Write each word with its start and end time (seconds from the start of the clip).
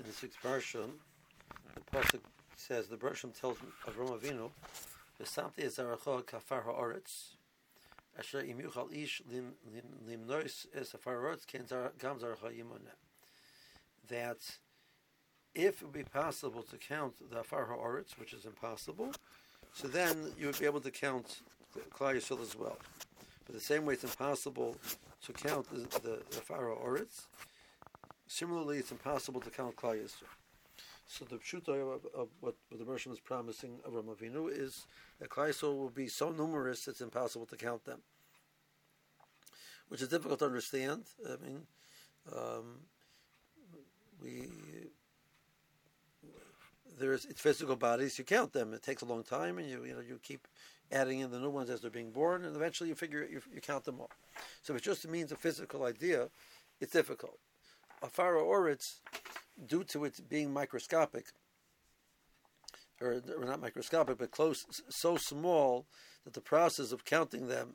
in 0.00 0.06
the 0.06 0.12
sixth 0.12 0.38
parsha, 0.42 0.88
the 1.74 1.80
pasuk 1.92 2.20
says 2.56 2.88
the 2.88 2.96
Bershom 2.96 3.32
tells 3.32 3.58
Avram 3.86 4.18
Avinu, 4.18 4.50
"V'samti 5.20 5.64
ezaracha 5.64 6.22
kafar 6.24 6.64
haaretz, 6.64 7.34
asher 8.18 8.40
im 8.40 8.58
yuchal 8.58 8.90
ish 8.96 9.20
lim 9.30 9.52
lim 10.06 10.26
nois 10.26 10.66
es 10.74 10.94
afar 10.94 11.16
haaretz 11.16 11.46
ken 11.46 11.66
gam 11.98 12.18
zaracha 12.18 12.50
yimoneh." 12.50 12.96
That 14.08 14.38
if 15.54 15.82
it 15.82 15.84
would 15.84 15.92
be 15.92 16.04
possible 16.04 16.62
to 16.62 16.78
count 16.78 17.30
the 17.30 17.40
afar 17.40 17.66
haaretz, 17.66 18.18
which 18.18 18.32
is 18.32 18.46
impossible, 18.46 19.12
so 19.74 19.86
then 19.86 20.32
you 20.38 20.46
would 20.46 20.58
be 20.58 20.64
able 20.64 20.80
to 20.80 20.90
count 20.90 21.42
Klal 21.90 22.14
Yisrael 22.14 22.40
as 22.40 22.56
well. 22.56 22.78
But 23.44 23.54
the 23.54 23.60
same 23.60 23.84
way 23.84 23.94
it's 23.94 24.04
impossible 24.04 24.76
to 25.26 25.32
count 25.32 25.68
the, 25.70 26.00
the, 26.00 26.22
the 26.30 26.40
similarly 28.40 28.78
it's 28.78 28.90
impossible 28.90 29.38
to 29.38 29.50
count 29.50 29.76
Klal 29.76 30.02
Yisrael. 30.02 30.34
So 31.06 31.26
the 31.26 31.36
pshuto 31.36 31.94
of, 31.94 32.06
of, 32.16 32.28
what, 32.40 32.54
what 32.70 32.78
the 32.78 32.90
Mershon 32.90 33.12
is 33.12 33.20
promising 33.20 33.72
of 33.84 33.92
Ramavinu 33.92 34.50
is 34.50 34.86
that 35.18 35.28
Klal 35.28 35.50
Yisrael 35.50 35.76
will 35.76 35.90
be 35.90 36.08
so 36.08 36.30
numerous 36.30 36.88
it's 36.88 37.02
impossible 37.02 37.44
to 37.46 37.56
count 37.56 37.84
them, 37.84 38.00
which 39.88 40.00
is 40.00 40.08
difficult 40.08 40.38
to 40.38 40.46
understand. 40.46 41.02
I 41.26 41.36
mean, 41.44 41.60
um, 42.34 42.64
we 44.22 44.48
there's 46.98 47.26
it's 47.26 47.40
physical 47.42 47.76
bodies. 47.76 48.18
You 48.18 48.24
count 48.24 48.52
them. 48.54 48.72
It 48.72 48.82
takes 48.82 49.02
a 49.02 49.06
long 49.06 49.22
time, 49.22 49.58
and 49.58 49.68
you 49.68 49.84
you 49.84 49.92
know 49.92 50.00
you 50.00 50.18
keep 50.22 50.48
adding 50.90 51.20
in 51.20 51.30
the 51.30 51.38
new 51.38 51.50
ones 51.50 51.68
as 51.68 51.82
they're 51.82 51.90
being 51.90 52.10
born, 52.10 52.44
and 52.44 52.56
eventually 52.56 52.88
you 52.88 52.94
figure 52.94 53.26
you, 53.30 53.42
you 53.54 53.60
count 53.60 53.84
them 53.84 54.00
all. 54.00 54.10
So 54.62 54.74
if 54.74 54.80
it 54.80 54.84
just 54.84 55.06
means 55.08 55.30
a 55.30 55.36
physical 55.36 55.84
idea, 55.84 56.28
it's 56.80 56.92
difficult. 56.92 57.38
Afar 58.02 58.34
haaretz, 58.34 59.00
due 59.66 59.84
to 59.84 60.04
it 60.04 60.28
being 60.28 60.52
microscopic, 60.52 61.26
or, 63.00 63.22
or 63.36 63.44
not 63.44 63.60
microscopic, 63.60 64.18
but 64.18 64.30
close, 64.30 64.64
so 64.88 65.16
small 65.16 65.86
that 66.24 66.34
the 66.34 66.40
process 66.40 66.92
of 66.92 67.04
counting 67.04 67.48
them 67.48 67.74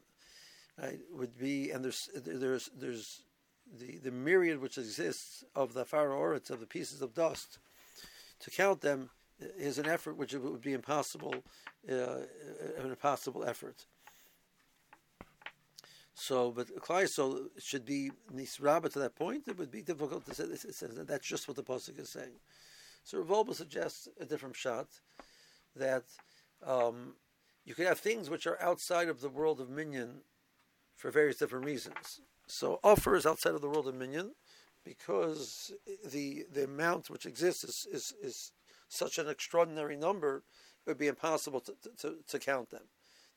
right, 0.81 0.99
would 1.11 1.37
be, 1.37 1.71
and 1.71 1.83
there's 1.83 2.09
there's 2.15 2.69
there's 2.77 3.21
the, 3.79 3.97
the 3.97 4.11
myriad 4.11 4.61
which 4.61 4.77
exists 4.77 5.43
of 5.55 5.73
the 5.73 5.85
pharaoh 5.85 6.19
oritz 6.19 6.49
of 6.49 6.59
the 6.59 6.67
pieces 6.67 7.01
of 7.01 7.13
dust 7.13 7.59
to 8.39 8.51
count 8.51 8.81
them 8.81 9.09
is 9.39 9.77
an 9.77 9.87
effort 9.87 10.17
which 10.17 10.33
would 10.33 10.61
be 10.61 10.73
impossible, 10.73 11.33
uh, 11.91 12.17
an 12.77 12.89
impossible 12.89 13.43
effort. 13.43 13.85
So, 16.17 16.51
but 16.51 16.73
Klal 16.77 17.03
Yisrael 17.03 17.49
should 17.59 17.85
be 17.85 18.09
nisraba 18.33 18.91
to 18.93 18.99
that 18.99 19.15
point. 19.15 19.47
It 19.47 19.57
would 19.57 19.69
be 19.69 19.81
difficult 19.81 20.25
to 20.25 20.33
say 20.33 20.45
this. 20.45 20.63
that 20.63 21.07
That's 21.07 21.27
just 21.27 21.47
what 21.47 21.57
the 21.57 21.63
pasuk 21.63 21.99
is 21.99 22.09
saying. 22.09 22.39
So 23.03 23.19
Rav 23.19 23.27
Wolbe 23.27 23.53
suggests 23.53 24.07
a 24.19 24.25
different 24.25 24.55
pshat 24.55 24.87
that 25.75 26.05
um, 26.65 27.15
you 27.65 27.75
could 27.75 27.85
have 27.85 27.99
things 27.99 28.29
which 28.29 28.47
are 28.47 28.59
outside 28.61 29.09
of 29.09 29.19
the 29.19 29.29
world 29.29 29.59
of 29.59 29.69
minyan 29.69 30.21
for 30.95 31.11
various 31.11 31.37
different 31.37 31.65
reasons. 31.65 32.21
So 32.47 32.79
afar 32.81 33.15
is 33.15 33.25
outside 33.25 33.53
of 33.53 33.61
the 33.61 33.69
world 33.69 33.87
of 33.87 33.95
minyan 33.95 34.31
because 34.85 35.73
the 36.05 36.45
the 36.51 36.63
amount 36.63 37.09
which 37.09 37.25
exists 37.25 37.63
is, 37.63 37.87
is, 37.91 38.13
is 38.23 38.51
such 38.87 39.17
an 39.17 39.27
extraordinary 39.27 39.97
number, 39.97 40.43
it 40.85 40.89
would 40.89 40.97
be 40.97 41.07
impossible 41.07 41.59
to, 41.59 41.75
to, 41.99 42.15
to 42.27 42.39
count 42.39 42.69
them, 42.69 42.83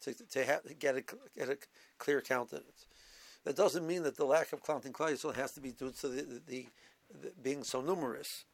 to, 0.03 0.15
to 0.15 0.45
have, 0.45 0.79
get, 0.79 0.97
a, 0.97 1.03
get 1.37 1.49
a 1.49 1.59
clear 1.99 2.21
count 2.21 2.53
in 2.53 2.59
it. 2.59 2.87
That 3.45 3.57
doesn't 3.57 3.87
mean 3.87 4.03
that 4.03 4.17
the 4.17 4.25
lack 4.25 4.53
of 4.53 4.63
counting 4.63 4.93
Klal 4.93 5.35
has 5.37 5.53
to 5.53 5.61
be 5.61 5.71
due 5.73 5.93
to 6.01 6.09
the, 6.09 6.23
the, 6.23 6.41
the, 6.47 6.67
the 7.23 7.33
being 7.43 7.65
so 7.65 7.81
numerous. 7.81 8.45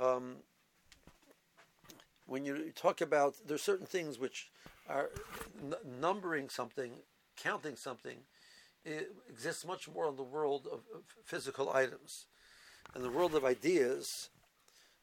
Um, 0.00 0.36
when 2.26 2.44
you 2.44 2.72
talk 2.74 3.00
about, 3.00 3.34
there 3.46 3.54
are 3.54 3.58
certain 3.58 3.86
things 3.86 4.18
which 4.18 4.50
are 4.88 5.10
n- 5.62 5.74
numbering 6.00 6.48
something, 6.48 6.92
counting 7.36 7.76
something, 7.76 8.18
it 8.84 9.12
exists 9.28 9.66
much 9.66 9.88
more 9.88 10.08
in 10.08 10.16
the 10.16 10.22
world 10.22 10.66
of, 10.66 10.80
of 10.94 11.02
physical 11.24 11.72
items. 11.72 12.26
In 12.94 13.02
the 13.02 13.10
world 13.10 13.34
of 13.34 13.44
ideas, 13.44 14.28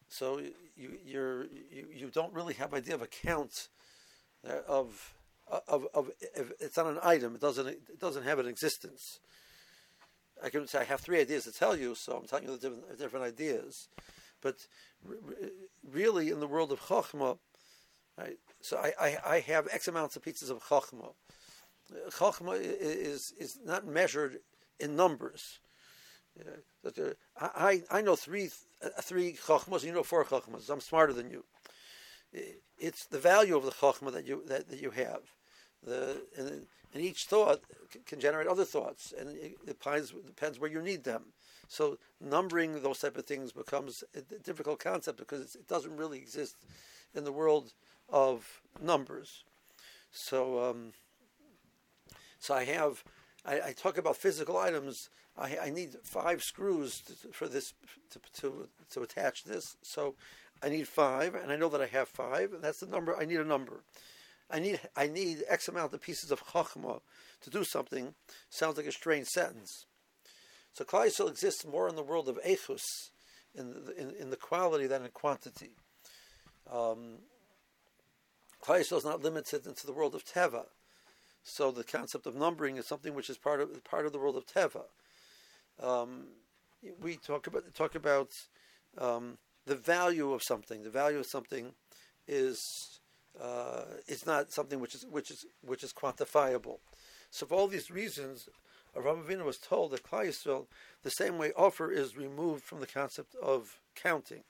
so 0.07 0.39
you 0.75 0.97
you're, 1.05 1.45
you 1.45 1.87
you 1.93 2.07
don't 2.13 2.33
really 2.33 2.53
have 2.53 2.73
idea 2.73 2.93
of 2.95 3.01
a 3.01 3.07
count 3.07 3.69
uh, 4.47 4.59
of, 5.67 5.87
of 5.93 6.11
it's 6.59 6.77
not 6.77 6.87
an 6.87 6.99
item. 7.03 7.35
It 7.35 7.41
doesn't 7.41 7.67
it 7.67 7.99
doesn't 7.99 8.23
have 8.23 8.39
an 8.39 8.47
existence. 8.47 9.19
I 10.43 10.49
can 10.49 10.67
say 10.67 10.79
I 10.79 10.83
have 10.85 11.01
three 11.01 11.19
ideas 11.19 11.43
to 11.43 11.51
tell 11.51 11.75
you, 11.75 11.93
so 11.95 12.17
I'm 12.17 12.27
telling 12.27 12.45
you 12.45 12.51
the 12.51 12.57
different 12.57 12.97
different 12.97 13.25
ideas. 13.25 13.89
But 14.41 14.55
really, 15.87 16.29
in 16.29 16.39
the 16.39 16.47
world 16.47 16.71
of 16.71 16.79
chachma, 16.81 17.37
right, 18.17 18.37
so 18.61 18.77
I, 18.77 18.93
I, 18.99 19.17
I 19.35 19.39
have 19.41 19.67
X 19.71 19.87
amounts 19.87 20.15
of 20.15 20.23
pieces 20.23 20.49
of 20.49 20.63
chachma. 20.63 21.13
Chachma 22.11 22.57
is 22.59 23.33
is 23.37 23.59
not 23.63 23.85
measured 23.85 24.39
in 24.79 24.95
numbers. 24.95 25.59
Uh, 26.39 27.01
I, 27.39 27.83
I 27.91 28.01
know 28.01 28.15
three 28.15 28.49
uh, 28.83 28.89
three 29.01 29.33
chachmas, 29.33 29.83
you 29.83 29.91
know 29.91 30.03
four 30.03 30.23
chachmas. 30.25 30.69
I'm 30.69 30.81
smarter 30.81 31.13
than 31.13 31.29
you. 31.29 31.43
It's 32.79 33.05
the 33.05 33.19
value 33.19 33.57
of 33.57 33.65
the 33.65 33.71
chachma 33.71 34.11
that 34.13 34.25
you 34.25 34.43
that, 34.47 34.69
that 34.69 34.81
you 34.81 34.91
have. 34.91 35.21
The 35.83 36.21
and, 36.37 36.67
and 36.93 37.03
each 37.03 37.25
thought 37.25 37.61
can 38.05 38.19
generate 38.19 38.47
other 38.47 38.65
thoughts, 38.65 39.13
and 39.17 39.29
it 39.29 39.65
depends 39.65 40.13
depends 40.25 40.59
where 40.59 40.71
you 40.71 40.81
need 40.81 41.03
them. 41.03 41.33
So 41.67 41.97
numbering 42.19 42.81
those 42.81 42.99
type 42.99 43.17
of 43.17 43.25
things 43.25 43.51
becomes 43.51 44.03
a 44.15 44.21
difficult 44.39 44.79
concept 44.79 45.17
because 45.17 45.55
it 45.55 45.67
doesn't 45.67 45.95
really 45.95 46.17
exist 46.17 46.55
in 47.15 47.23
the 47.23 47.31
world 47.31 47.73
of 48.09 48.61
numbers. 48.81 49.43
So. 50.11 50.63
Um, 50.63 50.93
so 52.41 52.55
I 52.55 52.65
have, 52.65 53.03
I, 53.45 53.61
I 53.67 53.71
talk 53.73 53.99
about 53.99 54.17
physical 54.17 54.57
items. 54.57 55.09
I, 55.37 55.57
I 55.65 55.69
need 55.69 55.95
five 56.03 56.43
screws 56.43 57.01
to, 57.01 57.13
for 57.31 57.47
this 57.47 57.75
to, 58.09 58.19
to, 58.41 58.67
to 58.93 59.01
attach 59.03 59.43
this. 59.43 59.77
So 59.83 60.15
I 60.63 60.69
need 60.69 60.87
five, 60.87 61.35
and 61.35 61.51
I 61.51 61.55
know 61.55 61.69
that 61.69 61.81
I 61.81 61.85
have 61.85 62.07
five, 62.07 62.51
and 62.51 62.63
that's 62.63 62.79
the 62.79 62.87
number. 62.87 63.15
I 63.15 63.25
need 63.25 63.39
a 63.39 63.45
number. 63.45 63.83
I 64.51 64.59
need 64.59 64.79
I 64.95 65.07
need 65.07 65.43
X 65.47 65.67
amount 65.67 65.93
of 65.93 66.01
pieces 66.01 66.31
of 66.31 66.43
chachma 66.47 67.01
to 67.41 67.49
do 67.49 67.63
something. 67.63 68.13
Sounds 68.49 68.77
like 68.77 68.85
a 68.85 68.91
strange 68.91 69.27
sentence. 69.27 69.85
So 70.73 70.85
Klal 70.85 71.29
exists 71.29 71.65
more 71.65 71.89
in 71.89 71.95
the 71.95 72.03
world 72.03 72.29
of 72.29 72.39
echus, 72.45 72.83
in 73.53 73.71
the, 73.71 73.93
in, 73.97 74.11
in 74.11 74.29
the 74.29 74.37
quality 74.37 74.87
than 74.87 75.03
in 75.03 75.11
quantity. 75.11 75.71
Um, 76.71 77.19
is 78.69 79.05
not 79.05 79.23
limited 79.23 79.65
into 79.65 79.85
the 79.85 79.93
world 79.93 80.15
of 80.15 80.23
teva. 80.23 80.65
So 81.43 81.71
the 81.71 81.83
concept 81.83 82.27
of 82.27 82.35
numbering 82.35 82.77
is 82.77 82.87
something 82.87 83.15
which 83.15 83.29
is 83.29 83.37
part 83.37 83.59
of 83.59 83.83
part 83.83 84.05
of 84.05 84.13
the 84.13 84.19
world 84.19 84.37
of 84.37 84.45
teva. 84.45 84.83
Um, 85.81 86.27
we 87.01 87.17
talk 87.17 87.47
about 87.47 87.73
talk 87.73 87.95
about 87.95 88.29
um, 88.97 89.37
the 89.65 89.75
value 89.75 90.31
of 90.31 90.43
something. 90.43 90.83
The 90.83 90.89
value 90.89 91.19
of 91.19 91.25
something 91.25 91.73
is 92.27 93.00
uh, 93.41 93.83
is 94.07 94.25
not 94.25 94.51
something 94.51 94.79
which 94.79 94.95
is 94.95 95.05
which 95.09 95.31
is 95.31 95.45
which 95.61 95.83
is 95.83 95.93
quantifiable. 95.93 96.79
So 97.29 97.45
for 97.45 97.55
all 97.55 97.67
these 97.67 97.89
reasons, 97.89 98.49
Avinu 98.95 99.45
was 99.45 99.57
told 99.57 99.91
that 99.91 100.03
Klal 100.03 100.27
Yisrael, 100.27 100.65
the 101.03 101.11
same 101.11 101.37
way 101.37 101.51
afar 101.57 101.91
is 101.91 102.17
removed 102.17 102.63
from 102.63 102.81
the 102.81 102.87
concept 102.87 103.35
of 103.41 103.79
counting 103.95 104.43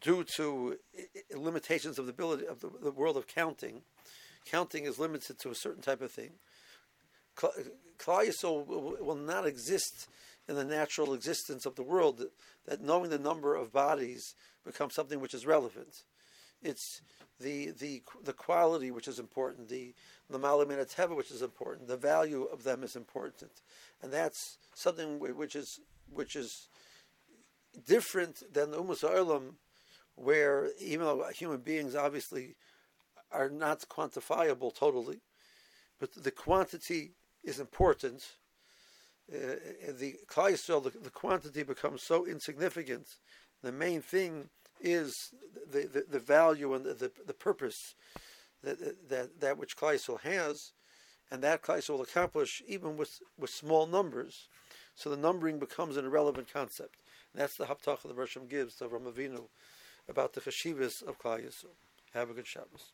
due 0.00 0.24
to 0.36 0.78
limitations 1.34 1.98
of 1.98 2.06
the 2.06 2.12
ability 2.12 2.46
of 2.46 2.60
the, 2.60 2.70
the 2.82 2.90
world 2.90 3.16
of 3.16 3.26
counting 3.26 3.82
counting 4.50 4.84
is 4.84 4.98
limited 4.98 5.38
to 5.38 5.50
a 5.50 5.54
certain 5.54 5.82
type 5.82 6.00
of 6.00 6.10
thing. 6.10 6.30
Klal 7.36 8.26
Yisrael 8.26 8.66
will 8.66 9.14
not 9.14 9.46
exist 9.46 10.08
in 10.48 10.56
the 10.56 10.64
natural 10.64 11.14
existence 11.14 11.66
of 11.66 11.76
the 11.76 11.82
world. 11.82 12.24
That 12.66 12.82
knowing 12.82 13.10
the 13.10 13.18
number 13.18 13.54
of 13.54 13.72
bodies 13.72 14.34
becomes 14.64 14.94
something 14.94 15.20
which 15.20 15.34
is 15.34 15.46
relevant. 15.46 16.04
It's 16.62 17.02
the 17.40 17.70
the 17.70 18.02
the 18.24 18.32
quality 18.32 18.90
which 18.90 19.06
is 19.08 19.18
important, 19.18 19.68
the 19.68 19.94
the 20.28 20.38
malamin 20.38 20.78
teva 20.92 21.16
which 21.16 21.30
is 21.30 21.42
important, 21.42 21.88
the 21.88 21.96
value 21.96 22.44
of 22.44 22.64
them 22.64 22.82
is 22.82 22.96
important, 22.96 23.52
and 24.02 24.12
that's 24.12 24.58
something 24.74 25.20
which 25.20 25.54
is 25.54 25.80
which 26.12 26.34
is 26.34 26.68
different 27.86 28.42
than 28.52 28.70
the 28.70 28.78
umus 28.78 29.02
olam, 29.02 29.54
where 30.16 30.70
even 30.80 31.06
though 31.06 31.24
human 31.28 31.60
beings 31.60 31.94
obviously 31.94 32.56
are 33.30 33.50
not 33.50 33.88
quantifiable 33.88 34.74
totally, 34.74 35.20
but 36.00 36.12
the 36.12 36.30
quantity 36.30 37.14
is 37.44 37.60
important. 37.60 38.24
Uh, 39.30 39.92
the 39.98 40.16
Klal 40.26 40.82
the, 40.82 40.98
the 40.98 41.10
quantity 41.10 41.62
becomes 41.62 42.02
so 42.02 42.26
insignificant. 42.26 43.06
The 43.62 43.72
main 43.72 44.00
thing 44.00 44.48
is 44.80 45.34
the, 45.70 45.80
the, 45.80 46.04
the 46.08 46.18
value 46.18 46.74
and 46.74 46.84
the, 46.84 46.94
the, 46.94 47.12
the, 47.26 47.34
purpose 47.34 47.94
that, 48.62 48.78
that, 49.08 49.40
that 49.40 49.58
which 49.58 49.76
Klal 49.76 50.20
has, 50.20 50.72
and 51.30 51.42
that 51.42 51.62
Klal 51.62 51.88
will 51.88 52.02
accomplish 52.02 52.62
even 52.66 52.96
with, 52.96 53.20
with 53.38 53.50
small 53.50 53.86
numbers. 53.86 54.48
So 54.94 55.10
the 55.10 55.16
numbering 55.16 55.58
becomes 55.58 55.96
an 55.96 56.04
irrelevant 56.04 56.52
concept. 56.52 56.96
And 57.32 57.42
that's 57.42 57.56
the 57.56 57.66
haptach 57.66 58.04
of 58.04 58.14
the 58.14 58.20
Rosham 58.20 58.48
gives 58.48 58.76
to 58.76 58.88
Avram 58.88 59.12
Avinu 59.12 59.44
about 60.08 60.32
the 60.32 60.40
cheshivas 60.40 61.02
of 61.02 61.20
Klal. 61.20 61.42
Have 62.14 62.30
a 62.30 62.34
good 62.34 62.46
Shabbos. 62.46 62.92